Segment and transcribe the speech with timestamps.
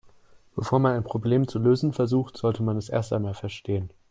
[0.55, 3.91] Bevor man ein Problem zu lösen versucht, sollte man es erst einmal verstehen.